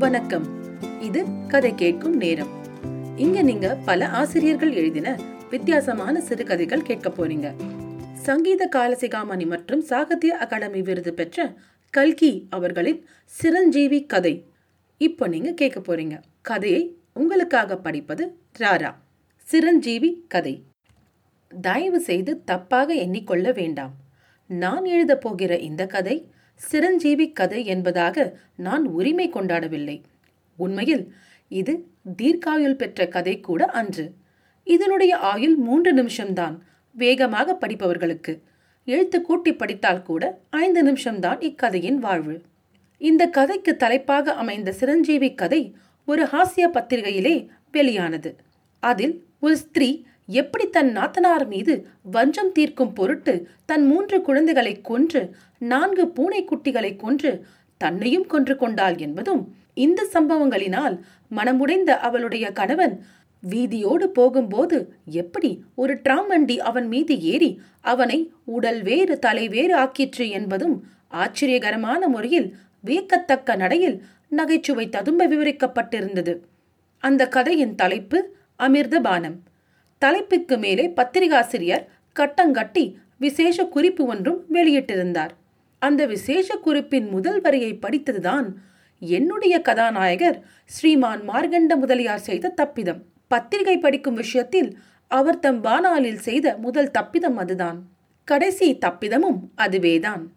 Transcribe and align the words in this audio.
வணக்கம். 0.00 0.46
இது 1.00 1.24
கதை 1.48 1.74
கேட்கும் 1.74 2.16
நேரம். 2.16 2.48
இங்க 3.16 3.42
நீங்க 3.42 3.78
பல 3.84 4.08
ஆசிரியர்கள் 4.08 4.72
எழுதின 4.72 5.20
வித்தியாசமான 5.50 6.20
சிறுகதைகள் 6.20 6.82
கேட்க 6.82 7.08
போறீங்க. 7.08 7.54
சங்கீத 8.14 8.68
காலசிகாமணி 8.76 9.46
மற்றும் 9.46 9.82
சாகித்ய 9.82 10.26
அகாடமி 10.26 10.82
விருது 10.82 11.14
பெற்ற 11.14 11.54
கல்கி 11.90 12.46
அவர்களின் 12.50 13.06
சிரஞ்சீவி 13.24 14.06
கதை. 14.06 14.44
இப்போ 14.98 15.26
நீங்க 15.26 15.52
கேட்க 15.52 15.80
போறீங்க. 15.80 16.20
கதையை 16.42 16.96
உங்களுக்காக 17.14 17.76
படிப்பது 17.76 18.38
ராரா. 18.58 18.94
சிரஞ்சீவி 19.36 20.24
கதை. 20.28 20.62
தயவு 21.60 22.00
செய்து 22.00 22.42
தப்பாக 22.46 22.94
எண்ணிக்கொள்ள 22.94 23.54
வேண்டாம். 23.54 23.92
நான் 24.46 24.84
எழுதப் 24.84 25.20
போகிற 25.20 25.58
இந்த 25.58 25.86
கதை 25.86 26.30
சிரஞ்சீவி 26.68 27.26
கதை 27.32 27.60
என்பதாக 27.66 28.36
நான் 28.56 28.84
உரிமை 28.86 29.26
கொண்டாடவில்லை. 29.28 29.96
உண்மையில் 30.56 31.04
இது 31.48 31.72
தீர்க்காயுள் 32.22 32.74
பெற்ற 32.74 33.08
கதை 33.08 33.40
கூட 33.40 33.64
அன்று. 33.64 34.04
இதனுடைய 34.64 35.12
ஆயுள் 35.32 35.56
மூன்று 35.66 35.90
நிமிஷம்தான் 35.94 36.56
வேகமாக 36.94 37.56
படிப்பவர்களுக்கு. 37.60 38.32
எழுத்து 38.84 39.18
கூட்டி 39.22 39.52
படித்தால் 39.54 40.02
கூட 40.02 40.22
ஐந்து 40.50 40.82
நிமிஷம்தான் 40.82 41.42
இக்கதையின் 41.42 41.98
வாழ்வு. 41.98 42.36
இந்த 43.00 43.26
கதைக்கு 43.26 43.76
தலைப்பாக 43.76 44.32
அமைந்த 44.32 44.72
சிரஞ்சீவி 44.72 45.34
கதை 45.34 45.62
ஒரு 46.06 46.24
ஹாஸ்ய 46.24 46.66
பத்திரிகையிலே 46.72 47.48
வெளியானது. 47.72 48.36
அதில் 48.82 49.14
ஒரு 49.40 49.56
ஸ்திரீ 49.56 49.90
எப்படி 50.26 50.64
தன் 50.66 50.96
நாத்தனார் 50.96 51.46
மீது 51.46 51.74
வஞ்சம் 52.02 52.52
தீர்க்கும் 52.52 52.92
பொருட்டு 52.92 53.48
தன் 53.66 53.86
மூன்று 53.86 54.22
குழந்தைகளை 54.22 54.80
கொன்று 54.80 55.22
நான்கு 55.60 56.04
பூனைக்குட்டிகளை 56.16 56.96
கொன்று 56.96 57.32
தன்னையும் 57.80 58.26
கொன்று 58.26 58.56
கொண்டாள் 58.56 58.96
என்பதும் 58.96 59.42
இந்த 59.74 60.00
சம்பவங்களினால் 60.14 60.94
மனமுடைந்த 61.30 61.90
அவளுடைய 61.98 62.46
கணவன் 62.52 62.94
வீதியோடு 63.42 64.06
போகும்போது 64.10 64.78
எப்படி 65.12 65.50
ஒரு 65.74 65.92
டிராம் 66.02 66.26
வண்டி 66.26 66.56
அவன் 66.60 66.88
மீது 66.88 67.14
ஏறி 67.22 67.50
அவனை 67.80 68.18
உடல் 68.44 68.80
வேறு 68.82 69.14
தலை 69.18 69.44
வேறு 69.48 69.74
ஆக்கிற்று 69.76 70.26
என்பதும் 70.30 70.76
ஆச்சரியகரமான 71.14 72.08
முறையில் 72.08 72.48
வியக்கத்தக்க 72.84 73.56
நடையில் 73.56 73.96
நகைச்சுவை 74.28 74.88
ததும்ப 74.88 75.26
விவரிக்கப்பட்டிருந்தது. 75.26 76.34
அந்த 77.02 77.22
கதையின் 77.28 77.74
தலைப்பு 77.74 78.18
அமிர்த 78.56 78.96
பானம் 79.00 79.38
தலைப்புக்கு 80.02 80.56
மேலே 80.58 80.84
பத்திரிகாசிரியர் 80.90 81.88
கட்டங்கட்டி 82.16 82.84
விசேஷ 83.18 83.64
குறிப்பு 83.68 84.06
ஒன்றும் 84.06 84.40
வெளியிட்டிருந்தார். 84.52 85.32
அந்த 85.82 86.06
விசேஷ 86.06 86.56
குறிப்பின் 86.56 87.08
முதல் 87.08 87.40
வரியை 87.40 87.72
படித்ததுதான் 87.74 88.48
என்னுடைய 88.98 89.60
கதாநாயகர் 89.60 90.38
ஸ்ரீமான் 90.64 91.28
மார்கண்ட 91.28 91.76
முதலியார் 91.76 92.18
செய்த 92.18 92.54
தப்பிதம். 92.56 93.00
பத்திரிகை 93.28 93.78
படிக்கும் 93.78 94.14
விஷயத்தில் 94.14 94.78
அவர் 95.08 95.38
தம் 95.38 95.60
வானாலில் 95.64 96.18
செய்த 96.18 96.56
முதல் 96.56 96.90
தப்பிதம் 96.98 97.34
அதுதான். 97.34 97.78
கடைசி 98.24 98.78
தப்பிதமும் 98.86 99.38
அதுவேதான். 99.54 100.32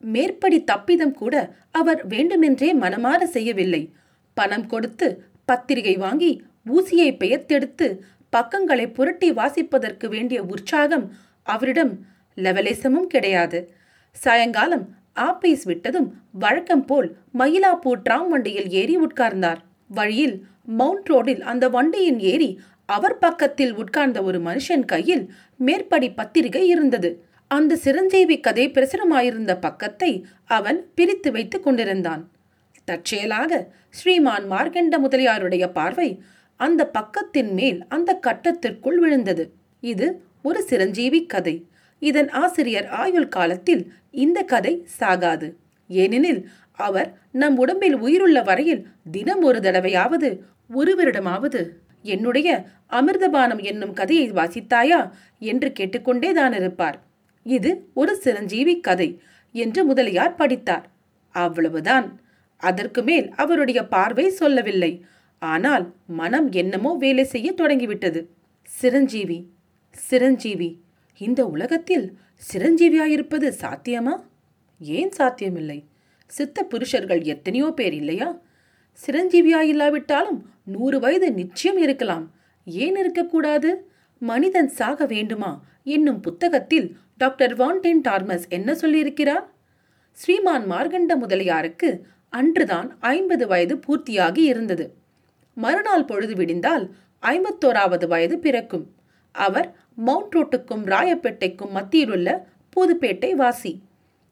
மேற்படி 0.00 0.64
தப்பிதம் 0.72 1.12
கூட 1.12 1.34
அவர் 1.70 2.06
வேண்டுமென்றே 2.06 2.74
மனமாற 2.74 3.22
செய்யவில்லை. 3.22 3.92
பணம் 4.34 4.66
கொடுத்து 4.66 5.24
பத்திரிகை 5.44 5.96
வாங்கி 5.96 6.42
ஊசியை 6.66 7.10
பெயர்த்தெடுத்து 7.16 7.98
பக்கங்களை 8.30 8.86
புரட்டி 8.88 9.32
வாசிப்பதற்கு 9.32 10.08
வேண்டிய 10.08 10.42
உற்சாகம் 10.42 11.06
அவரிடம் 11.42 11.92
லவலேசமும் 12.36 13.06
கிடையாது. 13.06 13.60
சாயங்காலம் 14.16 14.86
ஆபீஸ் 15.12 15.68
விட்டதும் 15.68 16.08
வழக்கம் 16.32 16.84
போல் 16.84 17.16
மயிலாப்பூர் 17.38 18.02
டிராம் 18.02 18.28
வண்டியில் 18.28 18.68
ஏறி 18.70 18.98
உட்கார்ந்தார். 18.98 19.60
வழியில் 19.88 20.46
மவுண்ட் 20.64 21.06
ரோடில் 21.06 21.42
அந்த 21.42 21.68
வண்டியின் 21.68 22.18
ஏறி 22.18 22.60
அவர் 22.86 23.18
பக்கத்தில் 23.18 23.74
உட்கார்ந்த 23.74 24.22
ஒரு 24.22 24.38
மனுஷன் 24.38 24.84
கையில் 24.84 25.24
மேற்படி 25.56 26.10
பத்திரிகை 26.10 26.68
இருந்தது. 26.68 27.24
அந்த 27.48 27.76
சிரஞ்சீவி 27.76 28.40
கதை 28.40 28.70
பிரசுரமாயிருந்த 28.70 29.54
பக்கத்தை 29.60 30.26
அவன் 30.44 30.90
பிரித்து 30.94 31.30
வைத்துக் 31.32 31.62
கொண்டிருந்தான். 31.62 32.22
தற்செயலாக 32.84 33.52
ஸ்ரீமான் 33.90 34.46
மார்கண்ட 34.50 34.94
முதலியாருடைய 35.04 35.72
பார்வை 35.72 36.22
அந்த 36.56 36.90
பக்கத்தின் 36.98 37.52
மேல் 37.52 37.86
அந்த 37.88 38.18
கட்டத்திற்குள் 38.26 38.98
விழுந்தது. 38.98 39.52
இது 39.80 40.22
ஒரு 40.42 40.62
சிரஞ்சீவி 40.62 41.26
கதை. 41.26 41.56
இதன் 42.02 42.30
ஆசிரியர் 42.42 42.88
ஆயுள் 43.02 43.28
காலத்தில் 43.28 43.82
இந்த 44.24 44.38
கதை 44.52 44.74
சாகாது. 45.00 45.48
ஏனெனில் 45.90 46.40
அவர் 46.78 47.08
நம் 47.32 47.56
உடம்பில் 47.56 47.96
உயிருள்ள 48.04 48.38
வரையில் 48.42 48.82
தினம் 49.10 49.42
ஒரு 49.42 49.58
தடவையாவது 49.60 50.28
ஒருவரிடமாவது 50.74 51.60
என்னுடைய 52.04 52.48
அமிர்தபானம் 52.98 53.62
என்னும் 53.62 53.92
கதையை 53.92 54.26
வாசித்தாயா 54.32 55.00
என்று 55.52 55.68
கேட்டுக்கொண்டே 55.72 56.30
தான் 56.32 56.52
இருப்பார். 56.52 56.96
இது 57.46 57.70
ஒரு 57.94 58.12
சிரஞ்சீவி 58.16 58.74
கதை 58.80 59.08
என்று 59.54 59.80
முதலியார் 59.84 60.34
படித்தார். 60.34 60.86
அவ்வளவுதான். 61.34 62.06
அதற்கு 62.62 63.00
மேல் 63.02 63.26
அவருடைய 63.42 63.80
பார்வை 63.94 64.26
சொல்லவில்லை. 64.40 64.92
ஆனால் 65.42 65.84
மனம் 66.20 66.48
என்னமோ 66.52 66.90
வேலை 66.94 67.24
செய்ய 67.24 67.48
தொடங்கிவிட்டது. 67.52 68.20
சிரஞ்சீவி 68.68 69.38
சிரஞ்சீவி 69.96 70.70
இந்த 71.18 71.46
உலகத்தில் 71.46 72.18
சிரஞ்சீவியாயிருப்பது 72.52 73.52
சாத்தியமா? 73.60 74.22
ஏன் 74.80 75.10
சாத்தியமில்லை? 75.10 75.84
சித்த 76.26 76.64
புருஷர்கள் 76.64 77.22
எத்தனையோ 77.22 77.72
பேர் 77.76 77.92
இல்லையா? 77.92 78.40
சிரஞ்சீவியாயில்லாவிட்டாலும் 79.06 80.40
நூறு 80.64 81.00
வயது 81.00 81.32
நிச்சயம் 81.32 81.78
இருக்கலாம். 81.78 82.30
ஏன் 82.64 82.96
இருக்கக்கூடாது? 82.96 83.90
மனிதன் 84.18 84.68
சாக 84.68 85.06
வேண்டுமா? 85.06 85.64
என்னும் 85.84 86.20
புத்தகத்தில் 86.20 86.96
டாக்டர் 87.16 87.56
வான்டென் 87.56 88.00
டார்மஸ் 88.08 88.48
என்ன 88.48 88.72
சொல்லியிருக்கிறார்? 88.72 89.44
ஸ்ரீமான் 90.12 90.70
மார்கண்ட 90.70 91.16
முதலியாருக்கு 91.16 92.06
அன்றுதான் 92.28 92.96
ஐம்பது 93.00 93.46
வயது 93.46 93.76
பூர்த்தியாகி 93.76 94.38
இருந்தது. 94.38 94.94
மறுநாள் 95.54 96.04
பொழுது 96.04 96.34
விடிந்தால் 96.34 96.90
ஐம்பத்தோராவது 97.22 98.06
வயது 98.08 98.38
பிறக்கும். 98.38 98.94
அவர் 99.32 99.76
மவுண்ட் 99.94 100.34
ரோட்டுக்கும் 100.34 100.84
ராயப்பேட்டைக்கும் 100.84 101.74
மத்தியிலுள்ள 101.74 102.42
புதுப்பேட்டை 102.76 103.32
வாசி. 103.32 103.82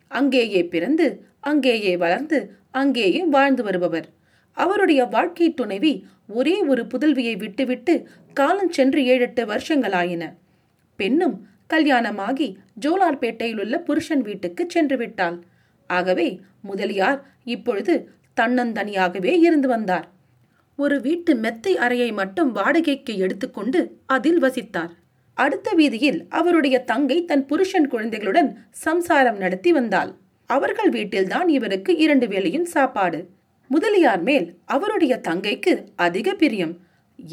அங்கேயே 0.09 0.65
பிறந்து 0.65 1.27
அங்கேயே 1.41 1.97
வளர்ந்து 1.97 2.57
அங்கேயே 2.71 3.25
வாழ்ந்து 3.25 3.63
வருபவர். 3.63 4.09
அவருடைய 4.53 5.05
வாழ்க்கை 5.05 5.55
துணைவி 5.55 6.07
ஒரே 6.29 6.61
ஒரு 6.61 6.87
புதல்வியை 6.95 7.37
விட்டுவிட்டு 7.37 8.09
காலம் 8.35 8.73
சென்று 8.73 9.05
ஏழெட்டு 9.05 9.47
வருஷங்களாயின. 9.47 10.35
பெண்ணும் 10.97 11.47
கல்யாணமாகி 11.69 12.57
ஜோலார்பேட்டையில் 12.81 13.61
உள்ள 13.61 13.79
புருஷன் 13.79 14.23
வீட்டுக்கு 14.23 14.67
சென்று 14.69 14.97
விட்டாள் 14.97 15.43
ஆகவே 15.87 16.41
முதலியார் 16.63 17.25
இப்பொழுது 17.45 18.11
தன்னந்தனியாகவே 18.41 19.33
இருந்து 19.41 19.69
வந்தார். 19.69 20.09
ஒரு 20.79 20.97
வீட்டு 21.01 21.33
மெத்தை 21.35 21.73
அறையை 21.77 22.13
மட்டும் 22.13 22.51
வாடகைக்கு 22.53 23.13
எடுத்துக்கொண்டு 23.17 23.81
அதில் 24.07 24.41
வசித்தார். 24.43 24.93
அடுத்த 25.37 25.69
வீதியில் 25.73 26.21
அவருடைய 26.29 26.77
தங்கை 26.81 27.25
தன் 27.25 27.45
புருஷன் 27.47 27.89
குழந்தைகளுடன் 27.89 28.51
சம்சாரம் 28.71 29.37
நடத்தி 29.37 29.73
வந்தாள். 29.73 30.11
அவர்கள் 30.51 30.89
வீட்டில்தான் 30.89 31.49
இவருக்கு 31.49 31.93
இரண்டு 31.97 32.27
வேளையும் 32.27 32.69
சாப்பாடு. 32.75 33.21
முதலியார் 33.71 34.23
மேல் 34.23 34.47
அவருடைய 34.65 35.15
தங்கைக்கு 35.29 35.73
அதிக 35.97 36.35
பிரியம். 36.35 36.75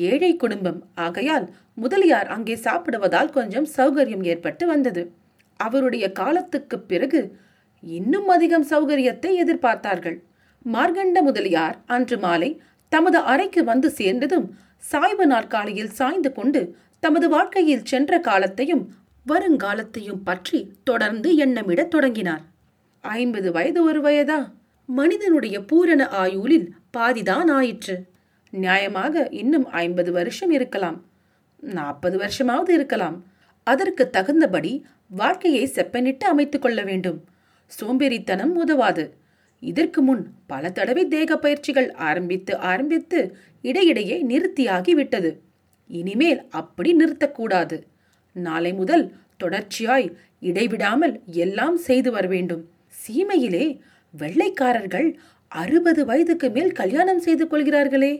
ஏழை 0.09 0.35
குடும்பம் 0.35 0.79
ஆகையால் 0.95 1.47
முதலியார் 1.73 2.27
அங்கே 2.27 2.55
சாப்பிடுவதால் 2.55 3.29
கொஞ்சம் 3.29 3.67
சௌகரியம் 3.77 4.23
ஏற்பட்டு 4.23 4.65
வந்தது. 4.67 5.03
அவருடைய 5.59 6.05
காலத்துக்கு 6.11 6.79
பிறகு 6.79 7.21
இன்னும் 7.83 8.27
அதிகம் 8.27 8.69
சௌகரியத்தை 8.69 9.31
எதிர்பார்த்தார்கள். 9.43 10.17
மார்கண்ட 10.65 11.19
முதலியார் 11.21 11.75
அன்று 11.85 12.17
மாலை 12.17 12.49
தமது 12.89 13.17
அறைக்கு 13.17 13.63
வந்து 13.63 13.89
சேர்ந்ததும் 13.89 14.57
சாய்வு 14.77 15.25
நாற்காலியில் 15.25 15.89
சாய்ந்து 15.89 16.33
கொண்டு 16.33 16.75
தமது 16.99 17.29
வாழ்க்கையில் 17.29 17.85
சென்ற 17.85 18.19
காலத்தையும் 18.19 18.93
வருங்காலத்தையும் 19.27 20.21
பற்றி 20.23 20.71
தொடர்ந்து 20.83 21.37
எண்ணமிடத் 21.37 21.87
தொடங்கினார். 21.87 22.41
ஐம்பது 23.01 23.51
வயது 23.51 23.83
ஒரு 23.83 24.01
வயதா? 24.01 24.51
மனிதனுடைய 24.85 25.61
பூரண 25.61 26.07
ஆயுளில் 26.07 26.75
பாதிதான் 26.97 27.51
ஆயிற்று. 27.51 28.05
நியாயமாக 28.53 29.33
இன்னும் 29.33 29.67
ஐம்பது 29.67 30.11
வருஷம் 30.11 30.51
இருக்கலாம். 30.51 31.05
நாற்பது 31.59 32.17
வருஷமாவது 32.17 32.69
இருக்கலாம். 32.69 33.23
அதற்கு 33.63 34.09
தகுந்தபடி 34.09 34.85
வாழ்க்கையை 35.09 35.67
செப்பனிட்டு 35.67 36.19
அமைத்துக் 36.19 36.61
கொள்ள 36.61 36.83
வேண்டும். 36.83 37.23
சோம்பேறித்தனம் 37.79 38.55
உதவாது. 38.55 39.17
இதற்கு 39.69 39.99
முன் 40.01 40.23
பல 40.51 40.71
தடவை 40.71 41.03
தேக 41.07 41.37
பயிற்சிகள் 41.37 41.89
ஆரம்பித்து 42.07 42.53
ஆரம்பித்து 42.71 43.19
இடையிடையே 43.63 44.17
நிறுத்தியாகி 44.31 44.91
விட்டது 44.91 45.31
இனிமேல் 45.89 46.41
அப்படி 46.59 46.91
நிறுத்தக்கூடாது. 46.95 47.77
நாளை 48.35 48.71
முதல் 48.73 49.05
தொடர்ச்சியாய் 49.43 50.07
இடைவிடாமல் 50.39 51.15
எல்லாம் 51.43 51.77
செய்து 51.87 52.09
வர 52.11 52.25
வேண்டும். 52.27 52.63
சீமையிலே 53.01 53.65
வெள்ளைக்காரர்கள் 54.13 55.09
அறுபது 55.51 56.01
வயதுக்கு 56.05 56.47
மேல் 56.49 56.71
கல்யாணம் 56.71 57.21
செய்து 57.25 57.45
கொள்கிறார்களே. 57.47 58.13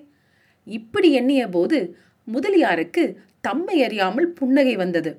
இப்படி 0.68 1.10
எண்ணிய 1.12 1.44
போது 1.48 1.80
முதலியாருக்கு 2.28 3.04
தம்மை 3.42 3.78
அறியாமல் 3.84 4.30
புன்னகை 4.38 4.76
வந்தது. 4.76 5.12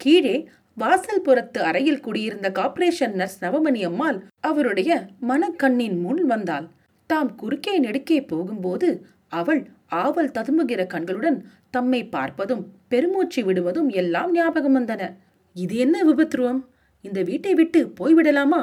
கீழே 0.00 0.36
வாசல் 0.76 1.22
புறத்து 1.22 1.60
அறையில் 1.62 2.00
குடியிருந்த 2.00 2.48
கார்ப்பரேஷன் 2.50 3.14
நர்ஸ் 3.14 3.40
நவமணி 3.40 3.80
அம்மாள் 3.84 4.18
அவருடைய 4.40 4.90
மனக்கண்ணின் 5.20 5.98
முன் 6.00 6.22
வந்தாள். 6.24 6.66
தாம் 7.06 7.34
குறுக்கே 7.34 7.74
நெடுக்கே 7.80 8.18
போகும்போது 8.26 8.88
அவள் 9.28 9.60
ஆவல் 10.02 10.30
ததும்புகிற 10.30 10.86
கண்களுடன் 10.86 11.38
தம்மை 11.70 12.00
பார்ப்பதும் 12.04 12.62
பெருமூச்சு 12.88 13.40
விடுவதும் 13.44 13.88
எல்லாம் 13.88 14.32
ஞாபகம் 14.32 14.76
வந்தன. 14.78 15.02
இது 15.56 15.74
என்ன 15.76 15.96
விபத்துருவம் 16.04 16.62
இந்த 17.04 17.20
வீட்டை 17.22 17.54
விட்டு 17.54 17.80
போய்விடலாமா 18.00 18.62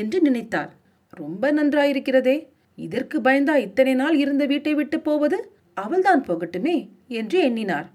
என்று 0.00 0.18
நினைத்தார் 0.20 0.70
ரொம்ப 1.12 1.52
நன்றாயிருக்கிறதே. 1.52 2.36
இதற்கு 2.78 3.16
பயந்தா 3.20 3.54
இத்தனை 3.56 3.94
நாள் 3.94 4.16
இருந்த 4.16 4.44
வீட்டை 4.46 4.74
விட்டு 4.74 4.98
போவது? 5.00 5.38
அவள்தான் 5.76 6.22
போகட்டுமே 6.28 6.76
என்று 7.20 7.38
எண்ணினார். 7.48 7.88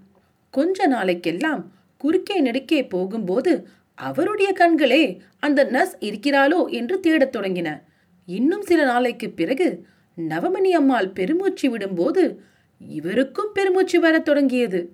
கொஞ்ச 0.54 0.86
நாளைக்கெல்லாம் 0.88 1.62
குறுக்கே 1.96 2.42
நெடுக்கே 2.42 2.88
போகும்போது 2.88 3.68
அவருடைய 3.94 4.52
கண்களே 4.52 5.20
அந்த 5.38 5.64
நர்ஸ் 5.64 5.96
இருக்கிறாளோ 6.00 6.70
என்று 6.70 7.00
தேடத் 7.00 7.36
தொடங்கின. 7.36 7.82
இன்னும் 8.26 8.62
சில 8.62 8.84
நாளைக்கு 8.84 9.30
பிறகு 9.30 9.86
நவமணி 10.16 10.68
அம்மாள் 10.70 11.08
பெருமூச்சு 11.08 11.78
விடும்போது 11.78 12.36
இவருக்கும் 12.78 13.50
பெருமூச்சு 13.52 14.00
வரத் 14.00 14.24
தொடங்கியது. 14.24 14.92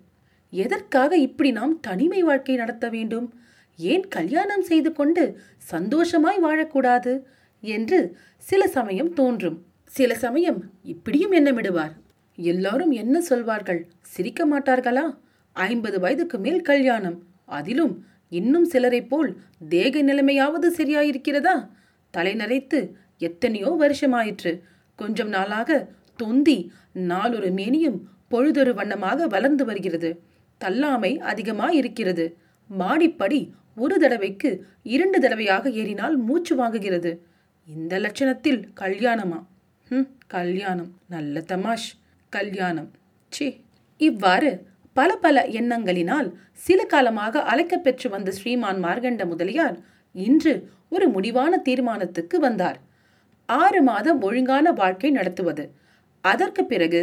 எதற்காக 0.51 1.17
இப்படி 1.17 1.51
நாம் 1.51 1.81
தனிமை 1.81 2.23
வாழ்க்கை 2.23 2.55
நடத்த 2.55 2.89
வேண்டும்? 2.89 3.35
ஏன் 3.77 4.09
கல்யாணம் 4.09 4.63
செய்து 4.63 4.93
கொண்டு 4.93 5.39
சந்தோஷமாய் 5.59 6.39
வாழக்கூடாது? 6.43 7.23
என்று 7.61 8.17
சில 8.39 8.67
சமயம் 8.67 9.13
தோன்றும். 9.13 9.65
சில 9.87 10.15
சமயம் 10.15 10.71
இப்படியும் 10.83 11.33
எண்ணமிடுவார். 11.33 11.93
எல்லாரும் 12.37 12.91
என்ன 12.91 13.21
சொல்வார்கள்? 13.21 13.87
சிரிக்க 14.01 14.47
மாட்டார்களா? 14.47 15.19
ஐம்பது 15.53 16.01
வயதுக்கு 16.01 16.39
மேல் 16.39 16.61
கல்யாணம். 16.61 17.23
அதிலும் 17.45 18.07
இன்னும் 18.29 18.65
சிலரைப் 18.65 19.09
போல் 19.09 19.41
தேக 19.69 20.03
நிலைமையாவது 20.03 20.69
சரியாயிருக்கிறதா? 20.77 21.69
தலை 22.11 22.35
நரைத்து 22.35 22.93
எத்தனையோ 23.19 23.77
வருஷமாயிற்று. 23.81 24.61
கொஞ்சம் 24.97 25.29
நாளாக 25.29 25.89
தொந்தி 26.17 26.73
நாலொரு 26.95 27.51
மேனியும் 27.51 28.01
பொழுதொரு 28.29 28.75
வண்ணமாக 28.75 29.27
வளர்ந்து 29.27 29.65
வருகிறது. 29.65 30.23
தள்ளாமை 30.65 31.19
அதிகமாயிருக்கிறது. 31.19 32.33
மாடிப்படி 32.69 33.53
ஒரு 33.77 33.99
தடவைக்கு 33.99 34.67
இரண்டு 34.83 35.21
தடவையாக 35.21 35.71
ஏறினால் 35.71 36.17
மூச்சு 36.17 36.57
வாங்குகிறது. 36.57 37.27
இந்த 37.77 37.99
லட்சணத்தில் 37.99 38.69
கல்யாணமா? 38.81 39.45
ம் 39.89 40.09
கல்யாணம். 40.27 40.99
நல்ல 41.09 41.41
தமாஷ். 41.41 41.99
கல்யாணம். 42.29 42.91
சி 43.29 43.65
இவ்வாறு 43.97 44.67
பல 44.97 45.17
பல 45.17 45.47
எண்ணங்களினால் 45.61 46.29
சில 46.53 46.85
காலமாக 46.85 47.41
அழைக்கப்பெற்று 47.41 48.09
வந்த 48.09 48.31
ஸ்ரீமான் 48.31 48.85
மார்கண்ட 48.85 49.27
முதலியார் 49.27 49.77
இன்று 50.15 50.69
ஒரு 50.89 51.09
முடிவான 51.09 51.59
தீர்மானத்துக்கு 51.59 52.39
வந்தார். 52.39 52.79
ஆறு 53.47 53.83
மாதம் 53.83 54.21
ஒழுங்கான 54.23 54.73
வாழ்க்கை 54.73 55.11
நடத்துவது. 55.11 55.65
அதற்கு 56.21 56.65
பிறகு 56.65 57.01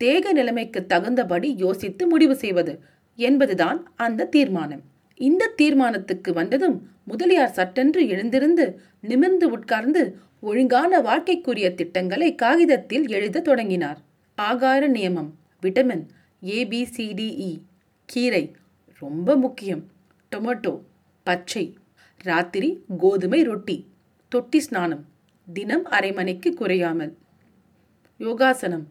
தேக 0.00 0.32
நிலைமைக்கு 0.32 0.86
தகுந்தபடி 0.86 1.54
யோசித்து 1.56 2.06
முடிவு 2.06 2.36
செய்வது 2.36 2.80
என்பதுதான் 3.18 3.78
அந்த 3.96 4.24
தீர்மானம். 4.24 4.82
இந்த 5.14 5.52
தீர்மானத்துக்கு 5.56 6.32
வந்ததும் 6.32 6.76
முதலியார் 7.04 7.56
சட்டென்று 7.58 8.08
எழுந்திருந்து 8.08 8.80
நிமிர்ந்து 9.00 9.50
உட்கார்ந்து 9.50 10.02
ஒழுங்கான 10.40 11.00
வாழ்க்கைக்குரிய 11.00 11.74
திட்டங்களை 11.74 12.34
காகிதத்தில் 12.34 13.06
எழுத 13.08 13.40
தொடங்கினார். 13.40 13.98
ஆகார 14.38 14.82
நியமம். 14.88 15.30
Vitamin 15.62 16.04
A B C D E 16.42 17.48
e. 17.48 17.62
கீரை 18.08 18.42
ரொம்ப 19.02 19.36
முக்கியம். 19.36 19.82
டொமேட்டோ 20.32 20.72
பச்சை. 21.26 21.64
ராத்திரி 22.24 22.68
கோதுமை 22.98 23.40
ரொட்டி 23.42 23.76
தொட்டி 24.32 24.60
ஸ்நானம். 24.60 25.02
தினம் 25.46 25.84
அரை 25.96 26.12
மணிக்கு 26.12 26.50
குறையாமல். 26.54 27.12
யோகாசனம் 28.20 28.86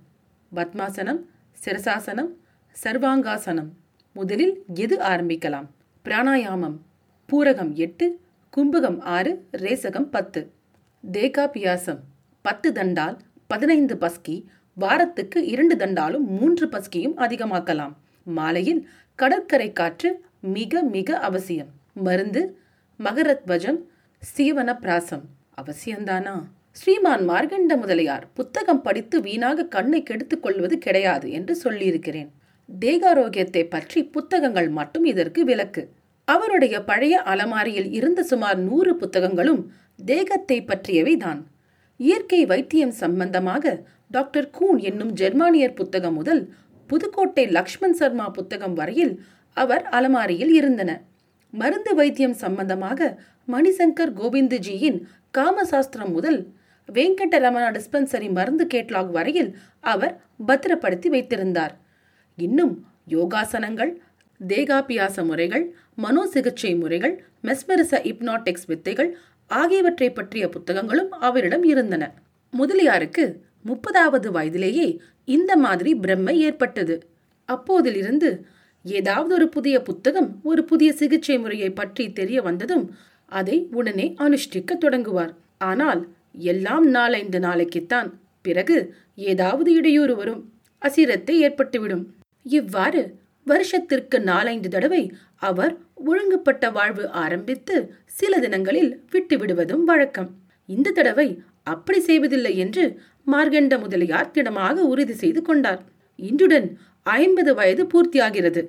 பத்மாசனம் 0.51 1.21
சிரசாசனம் 1.57 2.31
சர்வாங்காசனம். 2.75 3.69
முதலில் 4.15 4.55
எது 4.75 4.97
ஆரம்பிக்கலாம்? 4.97 5.67
பிராணாயாமம் 6.05 6.77
பூரகம் 7.29 7.73
எட்டு 7.85 8.05
கும்பகம் 8.57 8.99
ஆறு 9.15 9.47
ரேசகம் 9.57 10.09
பத்து. 10.15 10.51
தேகாபியாசம் 11.03 11.99
பத்து 12.41 12.71
தண்டால் 12.71 13.17
பதினைந்து 13.47 13.95
பஸ்கி 13.95 14.35
வாரத்துக்கு 14.77 15.39
இரண்டு 15.45 15.75
தண்டாலும் 15.75 16.25
மூன்று 16.37 16.65
பஸ்கியும் 16.73 17.15
அதிகமாக்கலாம். 17.25 17.93
மாலையில் 18.27 18.81
கடற்கரை 19.19 19.69
காற்று 19.73 20.09
மிக 20.55 20.81
மிக 20.95 21.17
அவசியம். 21.19 21.71
மருந்து 22.07 22.41
மகரத்வஜம் 22.99 23.79
சீவன 24.23 24.69
பிராசம் 24.83 25.25
அவசியம்தானா? 25.61 26.35
ஸ்ரீமான் 26.71 27.23
மார்கண்ட 27.29 27.73
முதலியார் 27.77 28.25
புத்தகம் 28.33 28.81
படித்து 28.81 29.17
வீணாக 29.21 29.67
கண்ணை 29.75 30.01
கெடுத்துக் 30.03 30.43
கொள்வது 30.43 30.75
கிடையாது 30.77 31.27
என்று 31.31 31.53
சொல்லியிருக்கிறேன். 31.55 32.29
தேகாரோக்கியத்தை 32.69 33.63
பற்றி 33.67 33.99
புத்தகங்கள் 34.15 34.69
மட்டும் 34.69 35.05
இதற்கு 35.05 35.41
விலக்கு 35.45 35.83
அவருடைய 36.27 36.75
பழைய 36.83 37.15
அலமாரியில் 37.31 37.89
இருந்த 37.91 38.21
சுமார் 38.23 38.59
நூறு 38.59 38.93
புத்தகங்களும் 38.95 39.61
தேகத்தை 40.05 40.57
பற்றியவை 40.61 41.13
தான் 41.17 41.39
இயற்கை 41.99 42.45
வைத்தியம் 42.45 42.95
சம்பந்தமாக 43.01 43.65
டாக்டர் 44.07 44.49
கூன் 44.49 44.79
என்னும் 44.79 45.11
ஜெர்மானியர் 45.11 45.73
புத்தகம் 45.73 46.13
முதல் 46.13 46.41
புதுக்கோட்டை 46.89 47.45
லக்ஷ்மண் 47.47 47.93
சர்மா 47.93 48.25
புத்தகம் 48.29 48.73
வரையில் 48.73 49.13
அவர் 49.57 49.83
அலமாரியில் 49.89 50.53
இருந்தன. 50.53 50.91
மருந்து 51.53 51.91
வைத்தியம் 51.95 52.33
சம்பந்தமாக 52.33 52.99
மணிசங்கர் 53.47 54.13
கோவிந்துஜியின் 54.13 54.99
காமசாஸ்திரம் 55.37 56.11
முதல் 56.11 56.39
வெங்கடரமணா 56.89 57.69
டிஸ்பென்சரி 57.77 58.27
மருந்து 58.31 58.65
கேட்லாக் 58.67 59.11
வரையில் 59.11 59.49
அவர் 59.93 60.13
பத்திரப்படுத்தி 60.45 61.09
வைத்திருந்தார். 61.09 61.73
இன்னும் 62.37 62.73
யோகாசனங்கள் 63.07 63.91
தேகாபியாச 64.39 65.23
முறைகள் 65.25 65.65
மனோசிகிச்சை 66.01 66.71
முறைகள் 66.79 67.15
மெஸ்மெரிச 67.43 68.01
இப்னாட்டிக்ஸ் 68.11 68.67
வித்தைகள் 68.67 69.09
ஆகியவற்றை 69.51 70.09
பற்றிய 70.11 70.49
புத்தகங்களும் 70.49 71.11
அவரிடம் 71.11 71.63
இருந்தன. 71.63 72.03
முதலியாருக்கு 72.53 73.25
முப்பதாவது 73.65 74.27
வயதிலேயே 74.31 74.87
இந்த 75.25 75.51
மாதிரி 75.55 75.95
பிரம்மை 75.95 76.35
ஏற்பட்டது. 76.47 76.95
அப்போதிலிருந்து 77.49 78.29
ஏதாவது 78.83 79.33
ஒரு 79.33 79.47
புதிய 79.49 79.81
புத்தகம் 79.81 80.29
ஒரு 80.43 80.63
புதிய 80.63 80.93
சிகிச்சை 80.93 81.37
முறையை 81.39 81.69
பற்றி 81.69 82.11
தெரிய 82.11 82.41
வந்ததும் 82.41 82.85
அதை 83.25 83.67
உடனே 83.71 84.15
அனுஷ்டிக்க 84.19 84.77
தொடங்குவார். 84.77 85.33
ஆனால் 85.57 86.01
எல்லாம் 86.51 86.93
நாளைந்து 86.93 87.39
நாளைக்குத்தான் 87.39 88.09
பிறகு 88.41 88.77
ஏதாவது 89.15 89.73
இடையூறு 89.73 90.15
வரும். 90.15 90.41
அசிரத்தை 90.81 91.35
ஏற்பட்டுவிடும். 91.45 92.05
இவ்வாறு 92.45 93.01
வருஷத்திற்கு 93.43 94.17
நாலைந்து 94.21 94.69
தடவை 94.69 95.11
அவர் 95.35 95.73
ஒழுங்குபட்ட 96.05 96.71
வாழ்வு 96.71 97.09
ஆரம்பித்து 97.09 97.93
சில 98.05 98.39
தினங்களில் 98.39 99.03
விட்டுவிடுவதும் 99.11 99.83
வழக்கம். 99.83 100.29
இந்த 100.65 100.91
தடவை 100.91 101.41
அப்படி 101.63 101.99
செய்வதில்லை 101.99 102.57
என்று 102.57 102.99
மார்கண்ட 103.31 103.79
முதலியார் 103.79 104.31
திடமாக 104.31 104.83
உறுதி 104.83 105.13
செய்து 105.13 105.41
கொண்டார். 105.41 105.83
இன்றுடன் 106.15 106.77
ஐம்பது 107.03 107.55
வயது 107.55 107.83
பூர்த்தியாகிறது. 107.85 108.67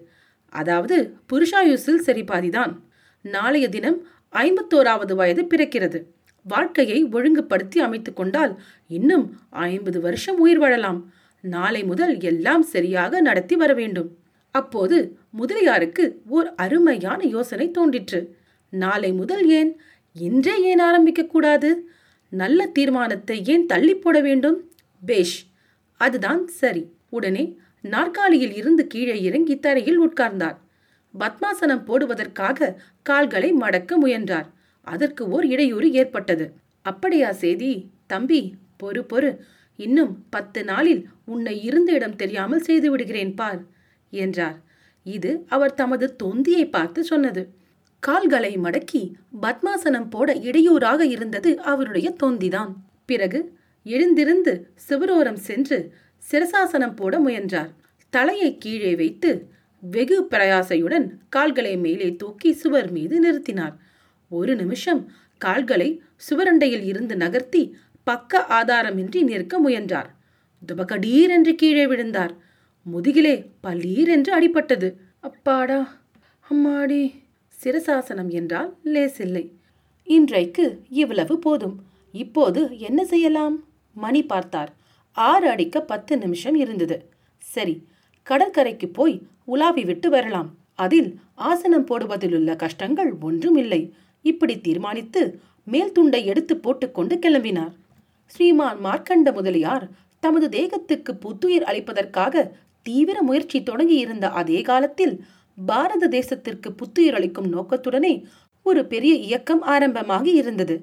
அதாவது 0.49 1.15
புருஷாயுசில் 1.33 1.97
சரி 1.97 2.23
பாதிதான் 2.23 2.77
நாளைய 3.23 3.69
தினம் 3.69 4.07
ஐம்பத்தோராவது 4.33 5.15
வயது 5.15 5.43
பிறக்கிறது. 5.43 6.03
வாழ்க்கையை 6.43 7.05
ஒழுங்குபடுத்தி 7.05 7.81
அமைத்துக் 7.81 8.17
கொண்டால் 8.17 8.61
இன்னும் 8.89 9.41
ஐம்பது 9.51 10.01
வருஷம் 10.01 10.39
உயிர் 10.39 10.59
வாழலாம். 10.59 11.13
நாளை 11.41 11.85
முதல் 11.85 12.21
எல்லாம் 12.21 12.63
சரியாக 12.63 13.21
நடத்தி 13.21 13.57
வர 13.57 13.75
வேண்டும். 13.75 14.17
அப்போது 14.51 15.18
முதலியாருக்கு 15.31 16.23
ஓர் 16.27 16.55
அருமையான 16.55 17.25
யோசனை 17.25 17.71
தோன்றிற்று. 17.71 18.37
நாளை 18.71 19.13
முதல் 19.13 19.49
ஏன்? 19.49 19.81
இன்றே 20.13 20.63
ஏன் 20.63 20.79
ஆரம்பிக்க 20.79 21.25
கூடாது? 21.25 21.91
நல்ல 22.31 22.67
தீர்மானத்தை 22.67 23.45
ஏன் 23.45 23.67
தள்ளி 23.67 23.95
போட 23.95 24.21
வேண்டும்? 24.21 24.71
பேஷ். 25.07 25.47
அதுதான் 25.97 26.49
சரி. 26.49 26.91
உடனே 27.09 27.59
நாற்காலியில் 27.83 28.55
இருந்து 28.55 28.87
கீழே 28.87 29.23
இறங்கி 29.23 29.59
தரையில் 29.59 30.01
உட்கார்ந்தார். 30.01 30.57
பத்மாசனம் 31.19 31.85
போடுவதற்காக 31.85 32.83
கால்களை 33.03 33.53
மடக்க 33.53 33.97
முயன்றார். 33.97 34.47
அதற்கு 34.81 35.29
ஓர் 35.29 35.47
இடையூறு 35.47 35.93
ஏற்பட்டது. 35.93 36.53
அப்படியா 36.83 37.33
செய்தி 37.33 37.91
தம்பி 38.07 38.55
பொறு 38.83 39.05
பொறு. 39.13 39.39
இன்னும் 39.77 40.25
பத்து 40.31 40.65
நாளில் 40.65 41.09
உன்னை 41.25 41.63
இருந்த 41.63 41.93
இடம் 41.93 42.17
தெரியாமல் 42.17 42.63
செய்து 42.63 42.91
விடுகிறேன் 42.91 43.35
பார் 43.35 43.63
என்றார். 44.11 44.67
இது 45.03 45.45
அவர் 45.49 45.75
தமது 45.75 46.17
தொந்தியை 46.17 46.69
பார்த்து 46.69 47.05
சொன்னது. 47.05 47.49
கால்களை 48.01 48.59
மடக்கி 48.59 49.13
பத்மாசனம் 49.43 50.11
போட 50.11 50.35
இடையூறாக 50.35 51.05
இருந்தது 51.05 51.61
அவருடைய 51.61 52.17
தொந்திதான். 52.23 52.73
பிறகு 53.05 53.57
எழுந்திருந்து 53.85 54.71
சிவரோரம் 54.89 55.41
சென்று 55.49 55.93
சிரசாசனம் 56.31 56.97
போட 56.97 57.19
முயன்றார். 57.19 57.71
தலையை 58.11 58.59
கீழே 58.59 58.95
வைத்து 58.95 59.51
வெகு 59.81 60.27
பிரயாசையுடன் 60.31 61.11
கால்களை 61.29 61.77
மேலே 61.77 62.17
தூக்கி 62.17 62.53
சுவர் 62.53 62.91
மீது 62.91 63.17
நிறுத்தினார். 63.25 63.75
ஒரு 64.29 64.57
நிமிஷம் 64.57 65.13
கால்களை 65.39 66.03
சுவரண்டையில் 66.31 66.85
இருந்து 66.85 67.17
நகர்த்தி 67.17 67.77
பக்க 68.05 68.45
ஆதாரமின்றி 68.49 69.23
நிற்க 69.23 69.59
முயன்றார். 69.59 70.11
துபகடீர் 70.67 71.29
என்று 71.29 71.55
கீழே 71.55 71.87
விழுந்தார். 71.87 72.37
முதுகிலே 72.93 73.35
பலீர் 73.61 74.09
என்று 74.09 74.31
அடிபட்டது. 74.39 74.89
அப்பாடா 75.21 75.81
அம்மாடி 76.47 77.03
சிரசாசனம் 77.55 78.31
என்றால் 78.31 78.71
லேசில்லை. 78.85 79.45
இன்றைக்கு 80.07 80.65
இவ்வளவு 80.89 81.39
போதும். 81.39 81.77
இப்போது 82.15 82.61
என்ன 82.79 83.01
செய்யலாம்? 83.05 83.57
மணி 83.97 84.23
பார்த்தார். 84.25 84.71
ஆறு 85.17 85.47
அடிக்க 85.49 85.81
பத்து 85.81 86.19
நிமிஷம் 86.19 86.55
இருந்தது. 86.55 86.97
சரி 87.43 87.75
கடற்கரைக்கு 88.27 88.89
போய் 88.89 89.17
உலாவி 89.45 89.85
விட்டு 89.85 90.09
வரலாம். 90.11 90.49
அதில் 90.75 91.11
ஆசனம் 91.35 91.87
போடுவதிலுள்ள 91.87 92.51
கஷ்டங்கள் 92.57 93.11
ஒன்றுமில்லை. 93.21 93.83
இப்படி 94.25 94.55
தீர்மானித்து 94.61 95.23
மேல் 95.65 95.93
துண்டை 95.93 96.21
எடுத்து 96.27 96.55
போட்டுக்கொண்டு 96.57 97.15
கிளம்பினார். 97.17 97.75
ஸ்ரீமான் 98.27 98.79
மார்க்கண்ட 98.85 99.29
முதலியார் 99.33 99.85
தமது 100.23 100.47
தேகத்துக்கு 100.49 101.13
புத்துயிர் 101.15 101.63
அளிப்பதற்காக 101.63 102.35
தீவிர 102.89 103.19
முயற்சி 103.23 103.59
தொடங்கி 103.63 103.97
இருந்த 103.97 104.27
அதே 104.41 104.59
காலத்தில் 104.63 105.15
பாரத 105.59 106.09
தேசத்திற்கு 106.09 106.69
புத்துயிர் 106.77 107.17
அளிக்கும் 107.19 107.49
நோக்கத்துடனே 107.53 108.13
ஒரு 108.67 108.81
பெரிய 108.87 109.15
இயக்கம் 109.27 109.63
ஆரம்பமாகி 109.65 110.33
இருந்தது. 110.33 110.77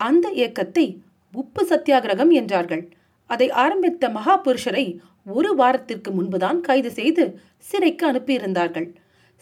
அந்த 0.00 0.26
இயக்கத்தை 0.30 0.86
உப்பு 1.34 1.62
சத்தியாகிரகம் 1.70 2.32
என்றார்கள். 2.32 2.82
அதை 3.30 3.46
ஆரம்பித்த 3.62 4.08
மகா 4.08 4.34
புருஷரை 4.38 4.84
ஒரு 5.26 5.50
வாரத்திற்கு 5.54 6.10
முன்புதான் 6.10 6.58
கைது 6.60 6.90
செய்து 6.90 7.24
சிறைக்கு 7.68 8.04
அனுப்பியிருந்தார்கள். 8.10 8.88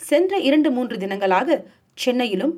சென்ற 0.01 0.39
இரண்டு 0.39 0.69
மூன்று 0.71 0.97
தினங்களாக 0.99 1.59
சென்னையிலும் 1.99 2.55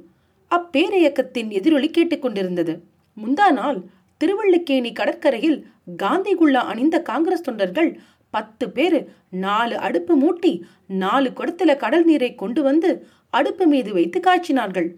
அப்பேரியக்கத்தின் 0.50 1.50
எதிரொலி 1.58 1.88
கேட்டுக்கொண்டிருந்தது 1.90 2.74
முந்தா 3.16 3.48
நாள் 3.52 3.78
திருவள்ளிக்கேணி 4.20 4.90
கடற்கரையில் 4.92 5.58
காந்தி 5.96 6.32
குல்லா 6.34 6.62
அணிந்த 6.64 6.96
காங்கிரஸ் 7.02 7.46
தொண்டர்கள் 7.48 7.90
பத்து 8.36 8.64
பேரு 8.76 9.00
நாலு 9.44 9.74
அடுப்பு 9.86 10.14
மூட்டி 10.22 10.52
நாலு 11.02 11.28
குடத்துல 11.38 11.70
கடல் 11.84 12.06
நீரை 12.10 12.30
கொண்டு 12.34 12.60
வந்து 12.68 12.90
அடுப்பு 13.38 13.64
மீது 13.72 13.90
வைத்து 13.98 14.18
காய்ச்சினார்கள். 14.26 14.88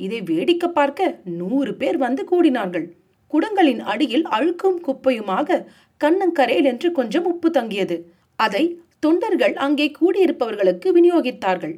இதை 0.00 0.18
வேடிக்கை 0.30 0.68
பார்க்க 0.70 1.10
நூறு 1.40 1.72
பேர் 1.80 1.98
வந்து 2.04 2.22
கூடினார்கள். 2.30 2.86
குடங்களின் 3.32 3.82
அடியில் 3.92 4.26
அழுக்கும் 4.36 4.78
குப்பையுமாக 4.86 5.58
கண்ணங்கரையில் 6.00 6.68
என்று 6.72 6.88
கொஞ்சம் 6.98 7.26
உப்பு 7.32 7.48
தங்கியது. 7.50 7.96
அதை 8.38 8.64
தொண்டர்கள் 9.04 9.54
அங்கே 9.66 9.86
கூடியிருப்பவர்களுக்கு 10.00 10.88
விநியோகித்தார்கள். 10.96 11.76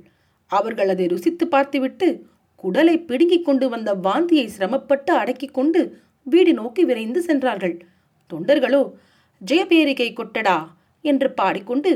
அவர்கள் 0.50 0.90
அதை 0.94 1.04
ருசித்து 1.12 1.44
பார்த்துவிட்டு 1.54 2.08
குடலை 2.64 2.96
பிடுங்கிக் 3.08 3.46
கொண்டு 3.46 3.66
வந்த 3.72 3.90
வாந்தியை 4.06 4.46
சிரமப்பட்டு 4.54 5.12
அடக்கிக் 5.20 5.56
கொண்டு 5.58 5.80
வீடு 6.26 6.52
நோக்கி 6.60 6.82
விரைந்து 6.90 7.20
சென்றார்கள். 7.28 7.76
தொண்டர்களோ 8.30 8.82
ஜெயபேரிகை 9.40 10.08
கொட்டடா 10.12 10.56
என்று 11.10 11.28
பாடிக்கொண்டு 11.40 11.92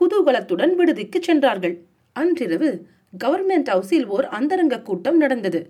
குதூகலத்துடன் 0.00 0.72
விடுதிக்கு 0.78 1.18
சென்றார்கள். 1.28 1.74
அன்றிரவு 2.16 2.70
கவர்மெண்ட் 3.24 3.68
ஹவுஸில் 3.72 4.06
ஓர் 4.14 4.26
அந்தரங்க 4.38 4.76
கூட்டம் 4.88 5.18
நடந்தது. 5.24 5.60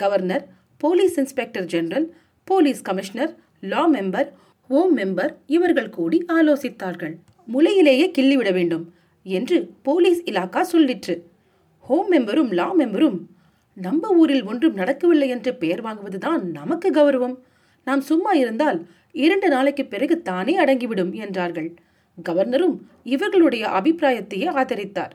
Governor 0.00 0.44
police 0.80 1.16
inspector 1.22 1.68
general 1.72 2.06
police 2.48 2.80
commissioner 2.88 3.32
law 3.72 3.82
member 3.94 4.28
home 4.70 4.92
member 4.98 5.32
இவர்கள் 5.56 5.94
கூடி 5.96 6.18
ஆலோசித்தார்கள். 6.36 7.14
முளையிலேயே 7.52 8.06
கிள்ளிவிட 8.16 8.50
வேண்டும் 8.58 8.84
என்று 9.26 9.56
போலீஸ் 9.82 10.20
இலாக்கா 10.30 10.62
சொல்லிற்று. 10.72 11.14
ஹோம் 11.88 12.10
மெம்பரும் 12.12 12.50
லா 12.58 12.68
மெம்பரும் 12.80 13.18
நம்ம 13.76 14.08
ஊரில் 14.20 14.44
ஒன்றும் 14.50 14.78
நடக்கவில்லை 14.80 15.28
என்று 15.34 15.50
பெயர் 15.62 15.82
வாங்குவதுதான் 15.86 16.42
நமக்கு 16.58 16.88
கௌரவம். 16.98 17.36
நாம் 17.86 18.02
சும்மா 18.10 18.32
இருந்தால் 18.42 18.78
இரண்டு 19.24 19.48
நாளைக்கு 19.48 19.84
பிறகு 19.92 20.16
தானே 20.28 20.54
அடங்கிவிடும் 20.64 21.12
என்றார்கள். 21.24 21.70
கவர்னரும் 22.18 22.76
இவர்களுடைய 23.04 23.64
அபிப்பிராயத்தையே 23.68 24.48
ஆதரித்தார். 24.60 25.12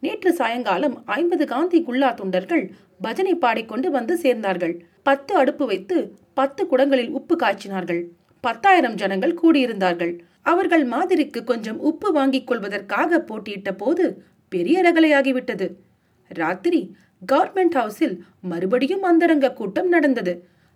நேற்று 0.00 0.32
சாயங்காலம் 0.32 0.96
ஐம்பது 1.06 1.46
காந்தி 1.46 1.82
குல்லா 1.82 2.10
தொண்டர்கள் 2.12 2.64
பஜனை 3.00 3.34
பாடிக்கொண்டு 3.34 3.90
வந்து 3.90 4.18
சேர்ந்தார்கள். 4.22 4.74
பத்து 5.02 5.34
அடுப்பு 5.34 5.66
வைத்து 5.66 5.96
பத்து 6.34 6.62
குடங்களில் 6.64 7.10
உப்பு 7.10 7.36
காய்ச்சினார்கள். 7.36 8.02
பத்தாயிரம் 8.40 8.94
ஜனங்கள் 8.94 9.38
கூடியிருந்தார்கள். 9.42 10.12
அவர்கள் 10.42 10.84
மாதிரிக்கு 10.88 11.44
கொஞ்சம் 11.44 11.78
உப்பு 11.78 12.12
வாங்கிக் 12.12 12.46
கொள்வதற்காக 12.46 13.18
போட்டியிட்ட 13.18 13.72
போது 13.72 14.04
பெரிய 14.48 14.82
ரகலையாகிவிட்டது. 14.82 15.66
ராத்திரி 16.30 16.80
கவர்மெண்ட் 17.32 17.76
ஹவுஸில் 17.80 18.16
மறுபடியும் 18.40 19.02
அந்தரங்க 19.02 19.52
கூட்டம் 19.52 19.88
நடந்தது. 19.88 20.34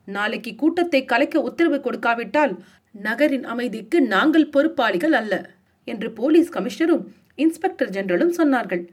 நாளைக்கு 0.09 0.55
கூட்டத்தை 0.55 1.01
கலைக்க 1.05 1.41
உத்தரவு 1.41 1.79
கொடுக்காவிட்டால் 1.81 2.53
நகரின் 2.95 3.45
அமைதிக்கு 3.45 4.03
நாங்கள் 4.03 4.49
பொறுப்பாளிகள் 4.49 5.13
அல்ல 5.13 5.51
என்று 5.85 6.13
போலீஸ் 6.13 6.53
கமிஷனரும் 6.53 7.05
இன்ஸ்பெக்டர் 7.35 7.91
ஜெனரலும் 7.91 8.37
சொன்னார்கள். 8.37 8.89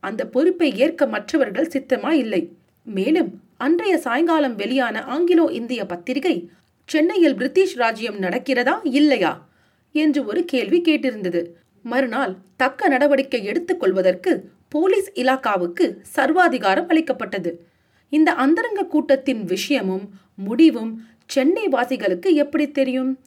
அந்த 0.00 0.26
பொறுப்பை 0.26 0.76
ஏற்க 0.76 1.06
மற்றவர்கள் 1.06 1.66
சித்தமா 1.66 2.10
இல்லை 2.10 2.56
மேலும் 2.86 3.40
அன்றைய 3.56 3.98
சாயங்காலம் 3.98 4.54
வெளியான 4.54 5.00
ஆங்கிலோ 5.00 5.50
இந்திய 5.50 5.86
பத்திரிகை 5.86 6.50
சென்னையில் 6.84 7.34
பிரிட்டிஷ் 7.34 7.76
ராஜ்யம் 7.76 8.18
நடக்கிறதா 8.20 8.74
இல்லையா? 8.82 9.48
என்று 9.92 10.26
ஒரு 10.26 10.44
கேள்வி 10.44 10.80
கேட்டிருந்தது. 10.80 11.50
மறுநாள் 11.82 12.36
தக்க 12.56 12.88
நடவடிக்கை 12.88 13.44
எடுத்துக் 13.44 13.80
கொள்வதற்கு 13.80 14.50
போலீஸ் 14.68 15.10
இலாக்காவுக்கு 15.14 15.96
சர்வாதிகாரம் 16.02 16.88
அளிக்கப்பட்டது. 16.88 17.66
இந்த 18.08 18.32
அந்தரங்க 18.32 18.84
கூட்டத்தின் 18.84 19.44
விஷயமும் 19.44 20.10
முடிவும் 20.34 20.92
சென்னை 21.26 21.68
வாசிகளுக்கு 21.68 22.34
எப்படி 22.34 22.70
தெரியும்? 22.70 23.18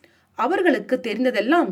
அவர்களுக்கு 0.44 0.96
தெரிந்ததெல்லாம் 1.08 1.70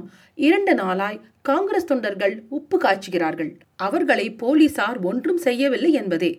இரண்டு 0.48 0.74
நாளாய் 0.74 1.22
காங்கிரஸ் 1.42 1.90
தொண்டர்கள் 1.92 2.36
உப்பு 2.58 2.78
காய்ச்சுகிறார்கள். 2.78 3.52
அவர்களை 3.88 4.28
போலீசார் 4.44 5.00
ஒன்றும் 5.10 5.42
செய்யவில்லை 5.46 5.92
என்பதே. 6.02 6.32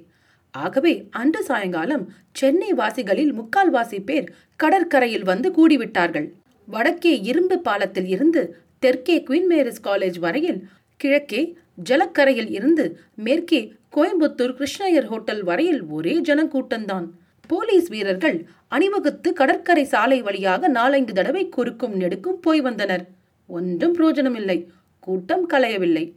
ஆகவே 0.54 0.94
அன்று 1.20 1.42
சாயங்காலம் 1.42 2.04
சென்னை 2.32 2.70
வாசிகளில் 2.72 3.32
முக்கால்வாசி 3.38 3.98
பேர் 4.08 4.28
கடற்கரையில் 4.56 5.28
வந்து 5.30 5.48
கூடிவிட்டார்கள். 5.58 6.28
வடக்கே 6.68 7.14
இரும்பு 7.30 7.56
பாலத்தில் 7.66 8.08
இருந்து 8.14 8.42
தெற்கே 8.84 9.16
குயின் 9.28 9.48
மேரிஸ் 9.52 9.84
காலேஜ் 9.84 10.18
வரையில் 10.24 10.60
கிழக்கே 11.00 11.42
ஜலக்கரையில் 11.88 12.50
இருந்து 12.58 12.84
மேற்கே 13.26 13.60
கோயம்புத்தூர் 13.96 14.54
கிருஷ்ணயர் 14.58 15.08
ஹோட்டல் 15.10 15.42
வரையில் 15.50 15.82
ஒரே 15.96 16.14
ஜனக்கூட்டம்தான். 16.28 17.06
போலீஸ் 17.46 17.88
வீரர்கள் 17.88 18.46
அணிவகுத்து 18.68 19.32
கடற்கரை 19.32 19.84
சாலை 19.84 20.22
வழியாக 20.22 20.68
நாலஞ்சு 20.68 21.12
தடவை 21.12 21.48
குறுக்கும் 21.48 21.94
நெடுக்கும் 21.94 22.40
போய் 22.40 22.60
வந்தனர். 22.60 23.08
ஒன்றும் 23.46 23.92
பிரயோஜனமில்லை. 23.92 24.70
கூட்டம் 25.00 25.48
கலையவில்லை. 25.48 26.12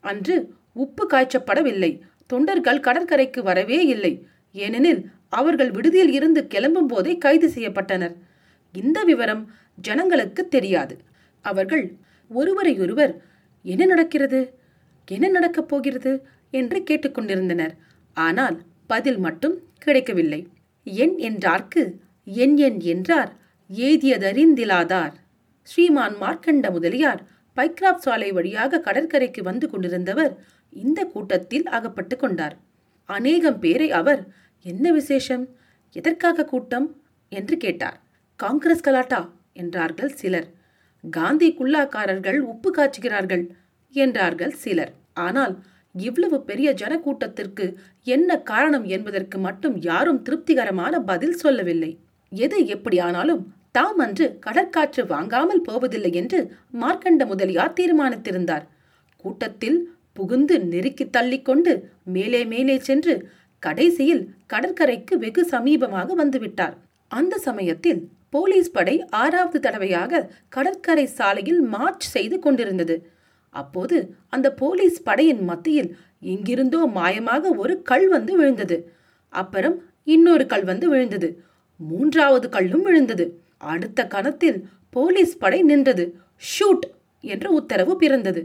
அன்று 0.00 0.54
உப்பு 0.72 1.06
காய்ச்சப்படவில்லை. 1.06 2.00
தொண்டர்கள் 2.26 2.80
கடற்கரைக்கு 2.80 3.42
வரவே 3.42 3.86
இல்லை. 3.86 4.26
ஏனெனில் 4.52 5.10
அவர்கள் 5.28 5.70
விடுதியில் 5.70 6.12
இருந்து 6.12 6.46
கிளம்பும் 6.46 6.86
போதே 6.86 7.18
கைது 7.18 7.48
செய்யப்பட்டனர். 7.48 8.14
இந்த 8.72 9.04
விவரம் 9.04 9.50
ஜனங்களுக்கு 9.76 10.48
தெரியாது. 10.48 10.98
அவர்கள் 11.40 11.94
ஒருவரையொருவர் 12.28 13.22
என்ன 13.62 13.84
நடக்கிறது? 13.84 14.58
என்ன 15.06 15.28
நடக்கப் 15.28 15.68
போகிறது? 15.68 16.26
என்று 16.50 16.82
கேட்டுக்கொண்டிருந்தனர் 16.90 17.70
ஆனால் 18.14 18.62
பதில் 18.86 19.18
மட்டும் 19.18 19.60
கிடைக்கவில்லை. 19.78 20.48
என் 20.84 21.16
என்றார்க்கு 21.18 21.82
என் 22.24 22.56
என் 22.56 22.80
என்றார் 22.80 23.30
ஏதியதறிந்திலாதார். 23.70 25.14
ஸ்ரீமான் 25.62 26.14
மார்க்கண்ட 26.14 26.70
முதலியார் 26.70 27.20
பைக்ராப் 27.56 28.02
சாலை 28.04 28.32
வழியாக 28.32 28.80
கடற்கரைக்கு 28.80 29.42
வந்து 29.42 29.68
கொண்டிருந்தவர் 29.68 30.32
இந்த 30.72 31.04
கூட்டத்தில் 31.04 31.66
அகப்பட்டு 31.66 32.16
கொண்டார். 32.16 32.56
அநேகம் 33.08 33.58
பேரை 33.58 33.90
அவர் 33.90 34.22
என்ன 34.64 34.92
விசேஷம்? 34.92 35.44
எதற்காக 35.96 36.44
கூட்டம்? 36.44 36.86
என்று 37.28 37.56
கேட்டார். 37.56 37.98
காங்கிரஸ் 38.36 38.80
கலாட்டா? 38.80 39.20
என்றார்கள் 39.52 40.12
சிலர். 40.12 40.48
காந்தி 41.10 41.56
குல்லாக்காரர்கள் 41.58 42.38
உப்பு 42.38 42.70
காய்ச்சுகிறார்கள் 42.70 43.44
என்றார்கள் 43.94 44.50
சிலர். 44.50 44.92
ஆனால் 45.12 45.54
இவ்வளவு 45.94 46.40
பெரிய 46.40 46.72
ஜனக்கூட்டத்திற்கு 46.72 47.74
என்ன 48.02 48.38
காரணம் 48.38 48.84
என்பதற்கு 48.84 49.38
மட்டும் 49.38 49.80
யாரும் 49.80 50.22
திருப்திகரமான 50.22 51.00
பதில் 51.00 51.36
சொல்லவில்லை. 51.36 51.98
எது 52.32 52.66
எப்படியானாலும் 52.66 53.42
தாம் 53.72 53.98
அன்று 53.98 54.38
கடற்காற்று 54.46 55.06
வாங்காமல் 55.06 55.60
போவதில்லை 55.60 56.12
என்று 56.12 56.40
மார்க்கண்ட 56.80 57.26
முதலியார் 57.26 57.76
தீர்மானித்திருந்தார். 57.80 58.64
கூட்டத்தில் 59.16 59.78
புகுந்து 60.12 60.60
நெருக்கி 60.60 61.04
தள்ளிக்கொண்டு 61.06 61.72
மேலே 62.04 62.44
மேலே 62.44 62.78
சென்று 62.78 63.14
கடைசியில் 63.58 64.24
கடற்கரைக்கு 64.46 65.18
வெகு 65.18 65.42
சமீபமாக 65.50 66.14
வந்துவிட்டார். 66.14 66.74
அந்த 67.08 67.38
சமயத்தில் 67.38 68.08
போலீஸ் 68.30 68.70
படை 68.70 69.06
ஆறாவது 69.10 69.60
தடவையாக 69.60 70.28
கடற்கரை 70.48 71.06
சாலையில் 71.06 71.60
மார்ச் 71.60 72.06
செய்து 72.14 72.38
கொண்டிருந்தது. 72.38 72.96
அப்போது 73.54 73.96
அந்த 74.28 74.48
போலீஸ் 74.52 74.98
படையின் 75.02 75.42
மத்தியில் 75.44 75.90
எங்கிருந்தோ 76.24 76.80
மாயமாக 76.94 77.44
ஒரு 77.56 77.74
கல் 77.82 78.08
வந்து 78.08 78.32
விழுந்தது. 78.36 78.76
அப்புறம் 79.32 79.76
இன்னொரு 80.04 80.44
கல் 80.46 80.64
வந்து 80.64 80.86
விழுந்தது. 80.88 81.28
மூன்றாவது 81.80 82.46
கல்லும் 82.48 82.82
விழுந்தது. 82.82 83.24
அடுத்த 83.64 84.00
கணத்தில் 84.06 84.58
போலீஸ் 84.90 85.34
படை 85.38 85.60
நின்றது. 85.62 86.04
ஷூட் 86.42 86.86
என்ற 87.24 87.46
உத்தரவு 87.50 87.96
பிறந்தது. 87.96 88.42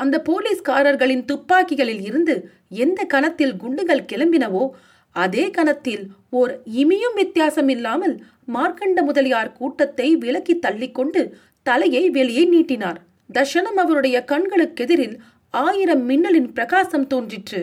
அந்த 0.00 0.16
போலீஸ்காரர்களின் 0.26 1.24
துப்பாக்கிகளில் 1.24 2.02
இருந்து 2.02 2.34
எந்த 2.84 3.00
கணத்தில் 3.04 3.54
குண்டுகள் 3.56 4.08
கிளம்பினவோ 4.12 4.64
அதே 5.16 5.44
கணத்தில் 5.50 6.02
ஓர் 6.30 6.52
இமியும் 6.72 7.16
வித்தியாசம் 7.16 7.68
இல்லாமல் 7.68 8.14
மார்க்கண்ட 8.54 9.02
முதலியார் 9.02 9.52
கூட்டத்தை 9.52 10.08
விலக்கி 10.16 10.54
தள்ளிக்கொண்டு 10.58 11.20
தலையை 11.62 12.10
வெளியே 12.10 12.44
நீட்டினார். 12.44 12.98
தர்ஷனம் 13.30 13.78
அவருடைய 13.78 14.24
கண்களுக்கெதிரில் 14.32 15.16
ஆயிரம் 15.50 16.04
மின்னலின் 16.04 16.52
பிரகாசம் 16.52 17.06
தோன்றிற்று. 17.06 17.60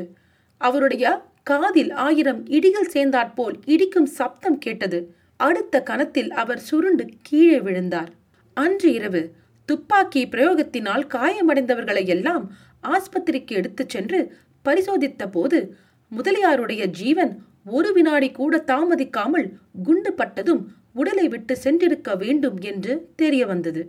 அவருடைய 0.57 1.05
காதில் 1.43 1.91
ஆயிரம் 1.91 2.45
இடிகள் 2.45 2.91
சேர்ந்தாற்போல் 2.91 3.55
இடிக்கும் 3.65 4.05
சப்தம் 4.05 4.57
கேட்டது. 4.57 4.99
அடுத்த 5.37 5.81
கணத்தில் 5.81 6.31
அவர் 6.31 6.59
சுருண்டு 6.59 7.05
கீழே 7.21 7.59
விழுந்தார். 7.59 8.11
அன்று 8.53 8.93
இரவு 8.93 9.21
துப்பாக்கி 9.65 10.21
பிரயோகத்தினால் 10.25 11.03
காயமடைந்தவர்களை 11.13 12.05
எல்லாம் 12.05 12.45
ஆஸ்பத்திரிக்கு 12.83 13.51
எடுத்துச் 13.51 13.89
சென்று 13.89 14.19
பரிசோதித்த 14.61 15.27
போது 15.27 15.75
முதலியாருடைய 16.11 16.85
ஜீவன் 16.89 17.33
ஒரு 17.65 17.93
வினாடி 17.93 18.31
கூட 18.31 18.63
தாமதிக்காமல் 18.67 19.47
குண்டு 19.83 20.11
பட்டதும் 20.13 20.61
உடலை 20.93 21.27
விட்டு 21.27 21.57
சென்றிருக்க 21.63 22.17
வேண்டும் 22.17 22.57
என்று 22.61 22.93
தெரிய 23.15 23.45
வந்தது 23.45 23.81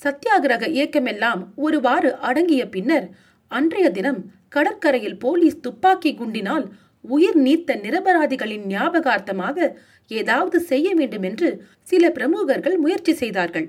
சத்தியாகிரக 0.00 0.64
இயக்கமெல்லாம் 0.68 1.42
ஒருவாறு 1.56 2.10
அடங்கிய 2.20 2.62
பின்னர் 2.68 3.06
அன்றைய 3.50 3.86
தினம் 3.90 4.20
கடற்கரையில் 4.48 5.18
போலீஸ் 5.18 5.60
துப்பாக்கி 5.60 6.10
குண்டினால் 6.12 6.64
உயிர் 7.04 7.38
நீத்த 7.46 7.70
நிரபராதிகளின் 7.76 8.66
ஞாபகார்த்தமாக 8.66 9.66
ஏதாவது 10.10 10.58
செய்ய 10.62 10.88
வேண்டும் 10.94 11.22
என்று 11.22 11.48
சில 11.82 12.10
பிரமுகர்கள் 12.10 12.76
முயற்சி 12.78 13.12
செய்தார்கள். 13.14 13.66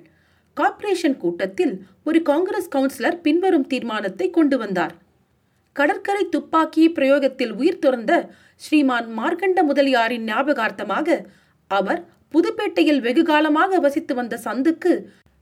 கார்ப்பரேஷன் 0.58 1.18
கூட்டத்தில் 1.18 1.74
ஒரு 2.04 2.20
காங்கிரஸ் 2.22 2.72
கவுன்சிலர் 2.76 3.18
பின்வரும் 3.22 3.68
தீர்மானத்தை 3.68 4.28
கொண்டு 4.30 4.58
வந்தார். 4.58 4.94
கடற்கரை 5.76 6.24
துப்பாக்கி 6.30 6.84
பிரயோகத்தில் 6.90 7.54
உயிர் 7.54 7.82
துறந்த 7.86 8.14
ஸ்ரீமான் 8.62 9.08
மார்க்கண்ட 9.18 9.60
முதலியாரின் 9.64 10.28
ஞாபகார்த்தமாக 10.28 11.18
அவர் 11.72 12.02
புதுப்பேட்டையில் 12.34 13.02
வெகு 13.02 13.24
காலமாக 13.24 13.80
வசித்து 13.80 14.14
வந்த 14.16 14.36
சந்துக்கு 14.46 14.94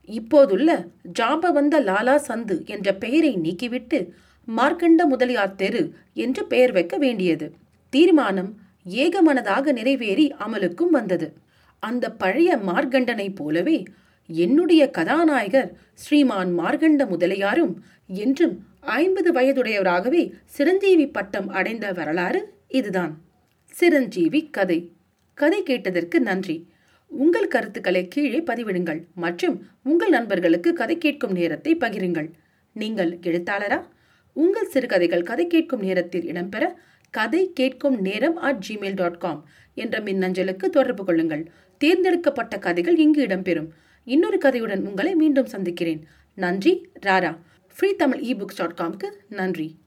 இப்போதுள்ள 0.06 0.86
ஜாபவந்த 1.20 1.80
லாலா 1.80 2.20
சந்து 2.28 2.66
என்ற 2.66 2.94
பெயரை 2.94 3.38
நீக்கிவிட்டு 3.38 4.10
மார்க்கண்ட 4.58 5.06
முதலியார் 5.06 5.56
தெரு 5.56 5.94
என்று 6.14 6.46
பெயர் 6.46 6.72
வைக்க 6.72 6.98
வேண்டியது. 6.98 7.56
தீர்மானம் 7.90 8.58
ஏகமனதாக 8.90 9.72
நிறைவேறி 9.72 10.34
அமலுக்கும் 10.40 10.90
வந்தது. 10.90 11.34
அந்த 11.80 12.12
பழைய 12.12 12.58
மார்கண்டனை 12.58 13.36
போலவே 13.36 13.84
என்னுடைய 14.28 14.90
கதாநாயகர் 14.90 15.74
ஸ்ரீமான் 15.94 16.60
மார்கண்ட 16.60 17.06
முதலியாரும் 17.10 17.74
என்றும் 18.08 18.66
ஐம்பது 18.80 19.34
வயதுடையவராகவே 19.34 20.32
சிரஞ்சீவி 20.46 21.08
பட்டம் 21.08 21.48
அடைந்த 21.48 21.92
வரலாறு 21.92 22.54
இதுதான். 22.68 23.22
சிரஞ்சீவி 23.66 24.50
கதை. 24.50 24.92
கதை 25.34 25.64
கேட்டதற்கு 25.64 26.22
நன்றி. 26.22 26.72
உங்கள் 27.16 27.48
கருத்துக்களை 27.48 28.08
கீழே 28.08 28.40
பதிவிடுங்கள் 28.40 29.06
மற்றும் 29.16 29.66
உங்கள் 29.84 30.10
நண்பர்களுக்கு 30.10 30.74
கதை 30.74 30.98
கேட்கும் 30.98 31.32
நேரத்தை 31.32 31.76
பகிருங்கள். 31.76 32.32
நீங்கள் 32.74 33.18
எழுத்தாளரா? 33.22 33.84
உங்கள் 34.34 34.66
சிறுகதைகள் 34.66 35.24
கதை 35.24 35.48
கேட்கும் 35.48 35.80
நேரத்தில் 35.80 36.26
இடம்பெற 36.32 36.74
கதை 37.10 37.52
கேட்கும் 37.54 38.02
நேரம் 38.02 38.36
அட் 38.36 38.64
ஜிமெயில் 38.68 38.94
டாட் 38.94 39.20
காம் 39.20 39.48
என்ற 39.74 40.00
மின்னஞ்சலுக்கு 40.00 40.70
தொடர்பு 40.70 41.06
கொள்ளுங்கள். 41.06 41.52
தேர்ந்தெடுக்கப்பட்ட 41.78 42.58
கதைகள் 42.58 42.98
இங்கு 42.98 43.26
இடம்பெறும். 43.26 43.70
இன்னொரு 44.04 44.38
கதையுடன் 44.38 44.86
உங்களை 44.86 45.16
மீண்டும் 45.16 45.46
சந்திக்கிறேன். 45.46 46.04
நன்றி 46.36 46.92
Rara. 47.02 47.38
Free 47.78 47.94
Tamil 47.94 48.20
e 48.20 48.34
books 48.40 48.56
dot 48.56 48.80
காம்க்கு 48.82 49.10
நன்றி. 49.28 49.76